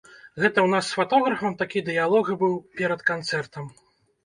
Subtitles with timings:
[0.43, 3.73] Гэта ў нас з фатографам такі дыялог быў перад канцэртам.